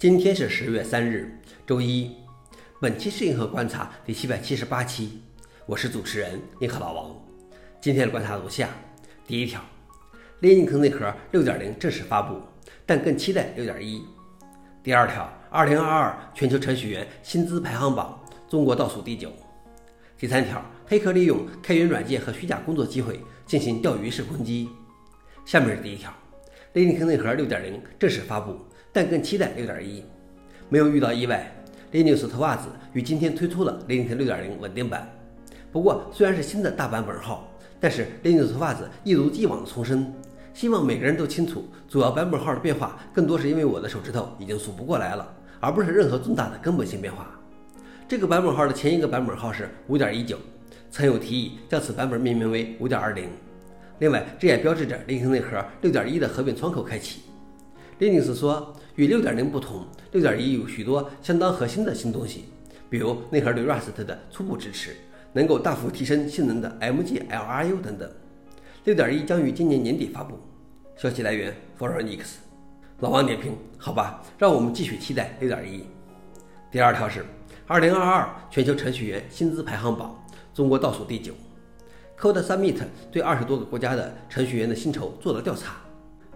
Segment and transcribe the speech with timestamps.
[0.00, 1.30] 今天是十月三日，
[1.66, 2.10] 周一。
[2.80, 5.10] 本期是银河观察第七百七十八期，
[5.66, 7.14] 我是主持人银河老王。
[7.82, 8.70] 今天的观察如下：
[9.26, 9.60] 第一条
[10.40, 12.40] ，Linux 内核六点零正式发布，
[12.86, 14.02] 但更期待六点一。
[14.82, 19.30] 第二条，二零二二全球程序员薪资排行榜，中国倒数第九。
[20.16, 24.70] 第三条，黑客利用开源软件和虚假工作机会进行钓鱼式攻击。
[25.44, 26.10] 下面是第一条
[26.72, 28.56] ，Linux 内核六点零正式发布。
[28.92, 30.04] 但更期待六点一，
[30.68, 31.50] 没有遇到意外
[31.92, 35.08] ，Linux 特袜子于今天推出了 Linux 六点零稳定版。
[35.70, 37.48] 不过，虽然是新的大版本号，
[37.78, 40.12] 但是 Linux 特袜子一如既往的重申，
[40.52, 47.30] 希望每个人都清楚，主要版本号的变化更多是因为我的手指头已经数不过来了，而不是任何重大的根本性变化。
[48.08, 50.36] 这个版本号的前一个版本号是五点一九，
[50.90, 53.28] 曾有提议将此版本命名为五点二零。
[54.00, 57.20] 另外，这也标志着 Linux 内核六点一的合并窗口开启。
[58.00, 62.46] Linux 说，与6.0不同，6.1有许多相当核心的新东西，
[62.88, 64.96] 比如内核对 Rust 的初步支持，
[65.34, 68.10] 能够大幅提升性能的 MGLRU 等等。
[68.86, 70.38] 6.1将于今年年底发布。
[70.96, 72.38] 消息来源 f o r e n i x
[73.00, 75.82] 老王点评：好吧，让我们继续期待6.1。
[76.70, 77.22] 第二条是
[77.68, 80.18] 2022全球程序员薪资排行榜，
[80.54, 81.34] 中国倒数第九。
[82.18, 82.78] Code Summit
[83.12, 85.76] 对二十多个国家的程序员的薪酬做了调查。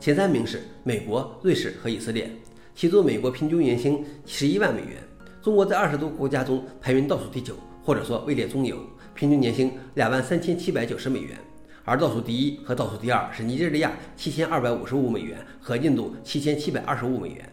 [0.04, 2.30] 前三名是美国、瑞士和以色列，
[2.74, 5.02] 其中美国平均年薪十一万美元。
[5.40, 8.76] 中国在二十多个国家中排名倒数第九，或者说位列中游，
[9.14, 11.38] 平均年薪两万三千七百九十美元。
[11.86, 17.50] 而倒数第一和倒数第二是尼日利亚七千二百五十五美元和印度七千七百二十五美元。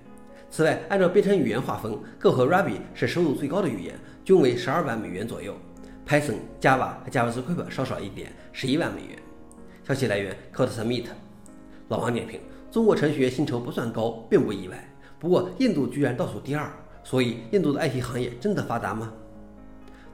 [0.49, 5.55] 此外，按照编程语言划分，Go 和 Ruby 是收入最高的语言，均为十二万美元左右。
[6.05, 9.17] Python、Java 和 JavaScript 稍少一点，十一万美元。
[9.87, 11.05] 消息来源：Code Summit。
[11.91, 12.39] 老王点评：
[12.71, 14.95] 中国程序员薪酬不算高，并不意外。
[15.19, 16.71] 不过印度居然倒数第二，
[17.03, 19.11] 所以印度的 IT 行业真的发达吗？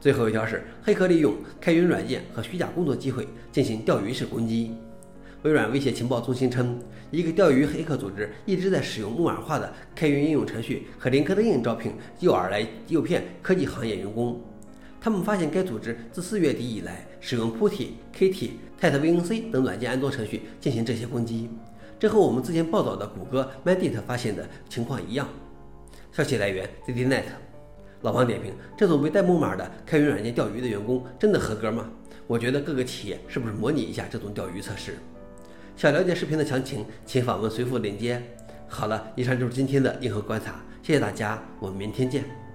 [0.02, 4.72] 最后一条是黑客利用开源软件和虚假工作机会进行钓鱼式攻击。
[5.44, 6.80] 微软威胁情报中心称，
[7.12, 14.42] 一个钓鱼黑客组织一直在使用木马化的开源应用程序和林克德印招聘诱饵来诱骗科技行业员工。
[15.00, 18.50] 他们发现该组织自四月底以来使用 Putty、KT、
[18.82, 21.48] TightVNC 等软件安装程序进行这些攻击。
[22.00, 25.28] 这和我们之前报道的谷歌 Mandate 发现的情况一样。
[26.12, 27.24] 消息来源：ZDNet。
[28.02, 31.90] 老王点评：这种被带木马的开源软件钓鱼的员工真的合格吗？
[32.28, 34.98] 我觉得各个企业是不是模拟一下这种钓鱼测试？
[35.76, 38.22] 想了解视频的详情，请访问随附链接。
[38.68, 42.47] 好了，以上就是今天的硬核观察，谢谢大家，我们明天见。